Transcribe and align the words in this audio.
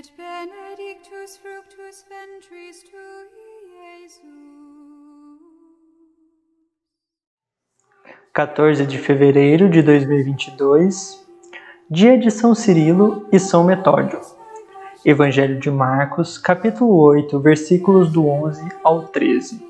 et 0.00 0.12
benedictus 0.16 1.36
fructus 1.36 2.06
ventris 2.08 2.82
tui, 2.84 3.28
Jesus. 3.76 4.20
14 8.32 8.86
de 8.86 8.96
fevereiro 8.96 9.68
de 9.68 9.82
2022, 9.82 11.22
dia 11.90 12.16
de 12.16 12.30
São 12.30 12.54
Cirilo 12.54 13.26
e 13.30 13.38
São 13.38 13.62
Metódio. 13.62 14.18
Evangelho 15.04 15.60
de 15.60 15.70
Marcos, 15.70 16.38
capítulo 16.38 16.96
8, 16.96 17.38
versículos 17.38 18.10
do 18.10 18.26
11 18.26 18.66
ao 18.82 19.02
13. 19.02 19.62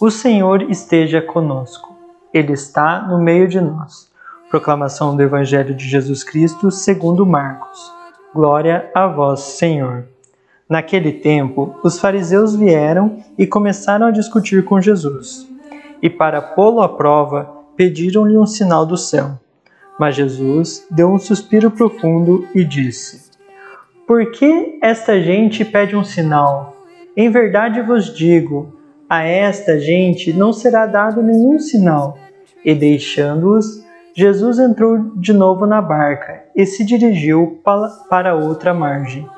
O 0.00 0.10
Senhor 0.10 0.68
esteja 0.68 1.22
conosco. 1.22 1.96
Ele 2.34 2.54
está 2.54 3.02
no 3.02 3.20
meio 3.20 3.46
de 3.46 3.60
nós. 3.60 4.10
Proclamação 4.48 5.14
do 5.14 5.22
Evangelho 5.22 5.76
de 5.76 5.88
Jesus 5.88 6.24
Cristo, 6.24 6.72
segundo 6.72 7.24
Marcos. 7.24 7.99
Glória 8.32 8.88
a 8.94 9.08
vós, 9.08 9.40
Senhor. 9.40 10.06
Naquele 10.68 11.10
tempo, 11.10 11.74
os 11.82 11.98
fariseus 11.98 12.54
vieram 12.54 13.16
e 13.36 13.44
começaram 13.44 14.06
a 14.06 14.12
discutir 14.12 14.64
com 14.64 14.80
Jesus. 14.80 15.48
E 16.00 16.08
para 16.08 16.40
pô-lo 16.40 16.80
à 16.80 16.88
prova, 16.88 17.50
pediram-lhe 17.76 18.38
um 18.38 18.46
sinal 18.46 18.86
do 18.86 18.96
céu. 18.96 19.32
Mas 19.98 20.14
Jesus 20.14 20.86
deu 20.88 21.10
um 21.10 21.18
suspiro 21.18 21.72
profundo 21.72 22.46
e 22.54 22.64
disse: 22.64 23.32
Por 24.06 24.30
que 24.30 24.78
esta 24.80 25.20
gente 25.20 25.64
pede 25.64 25.96
um 25.96 26.04
sinal? 26.04 26.76
Em 27.16 27.28
verdade 27.28 27.82
vos 27.82 28.14
digo, 28.14 28.78
a 29.08 29.24
esta 29.24 29.80
gente 29.80 30.32
não 30.32 30.52
será 30.52 30.86
dado 30.86 31.20
nenhum 31.20 31.58
sinal. 31.58 32.16
E 32.64 32.76
deixando-os, 32.76 33.84
Jesus 34.14 34.58
entrou 34.58 35.16
de 35.16 35.32
novo 35.32 35.66
na 35.66 35.80
barca 35.80 36.44
e 36.54 36.66
se 36.66 36.84
dirigiu 36.84 37.60
para 38.08 38.34
outra 38.34 38.74
margem. 38.74 39.28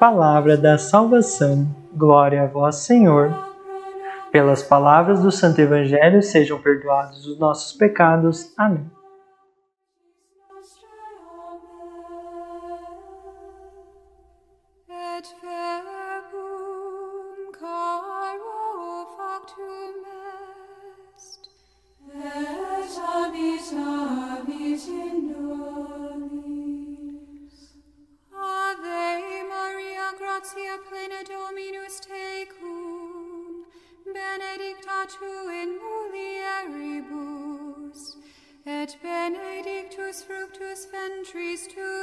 Palavra 0.00 0.56
da 0.56 0.76
salvação. 0.76 1.66
Glória 1.94 2.42
a 2.42 2.46
vós, 2.46 2.76
Senhor. 2.76 3.32
Pelas 4.30 4.62
palavras 4.62 5.22
do 5.22 5.30
Santo 5.30 5.60
Evangelho 5.60 6.22
sejam 6.22 6.58
perdoados 6.58 7.26
os 7.26 7.38
nossos 7.38 7.72
pecados. 7.72 8.52
Amém. 8.58 8.95
Ave 24.76 24.92
Maria, 29.48 30.12
gratia 30.18 30.76
plena 30.86 31.20
Dominus 31.24 31.96
tecum, 32.00 33.64
benedicta 34.04 34.98
tu 35.08 35.32
in 35.48 35.70
mulieribus, 36.66 38.00
et 38.66 38.90
benedictus 39.02 40.16
fructus 40.22 40.80
ventris 40.92 41.62
tui, 41.68 41.95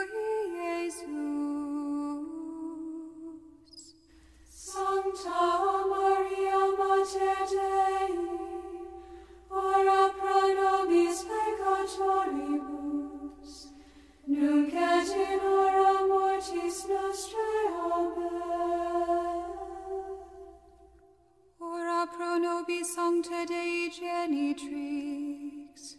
sancta 23.24 23.46
Dei 23.46 23.90
genitrix, 23.90 25.98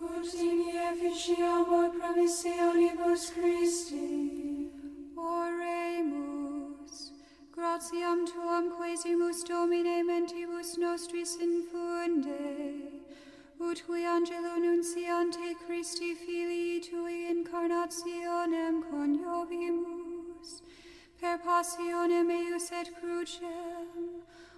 ut 0.00 0.34
in 0.34 0.68
efficiamur 0.68 1.90
promissionibus 1.98 3.32
Christi. 3.32 4.70
Oremus, 5.16 7.12
gratiam 7.52 8.26
tuam 8.26 8.70
quesimus 8.76 9.44
Domine 9.48 10.04
mentibus 10.04 10.78
nostris 10.78 11.36
infunde, 11.36 12.82
ut 13.58 13.86
qui 13.86 14.04
angelo 14.04 14.58
nunciante 14.58 15.54
Christi 15.66 16.14
filii 16.14 16.80
tui 16.80 17.30
incarnationem 17.30 18.82
coniovimus, 18.90 20.62
per 21.20 21.38
passionem 21.38 22.30
eius 22.30 22.70
et 22.72 22.90
crucem, 23.00 24.22